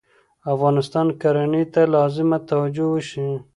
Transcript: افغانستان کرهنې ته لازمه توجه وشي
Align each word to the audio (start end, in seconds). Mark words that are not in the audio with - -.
افغانستان 0.53 1.07
کرهنې 1.21 1.63
ته 1.73 1.81
لازمه 1.95 2.37
توجه 2.49 2.85
وشي 2.89 3.27